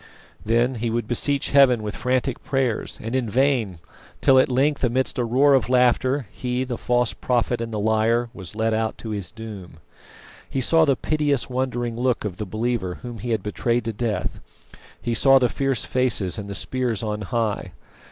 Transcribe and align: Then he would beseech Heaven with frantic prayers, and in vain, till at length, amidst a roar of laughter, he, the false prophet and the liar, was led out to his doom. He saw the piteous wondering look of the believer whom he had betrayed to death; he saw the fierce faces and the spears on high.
Then 0.43 0.75
he 0.81 0.89
would 0.89 1.07
beseech 1.07 1.51
Heaven 1.51 1.83
with 1.83 1.95
frantic 1.95 2.43
prayers, 2.43 2.99
and 3.03 3.13
in 3.15 3.29
vain, 3.29 3.77
till 4.19 4.39
at 4.39 4.49
length, 4.49 4.83
amidst 4.83 5.19
a 5.19 5.23
roar 5.23 5.53
of 5.53 5.69
laughter, 5.69 6.25
he, 6.31 6.63
the 6.63 6.79
false 6.79 7.13
prophet 7.13 7.61
and 7.61 7.71
the 7.71 7.79
liar, 7.79 8.27
was 8.33 8.55
led 8.55 8.73
out 8.73 8.97
to 8.97 9.11
his 9.11 9.31
doom. 9.31 9.77
He 10.49 10.59
saw 10.59 10.85
the 10.85 10.95
piteous 10.95 11.51
wondering 11.51 11.95
look 11.95 12.25
of 12.25 12.37
the 12.37 12.45
believer 12.47 12.95
whom 13.03 13.19
he 13.19 13.29
had 13.29 13.43
betrayed 13.43 13.85
to 13.85 13.93
death; 13.93 14.39
he 14.99 15.13
saw 15.13 15.37
the 15.37 15.47
fierce 15.49 15.85
faces 15.85 16.39
and 16.39 16.49
the 16.49 16.55
spears 16.55 17.03
on 17.03 17.21
high. 17.21 17.73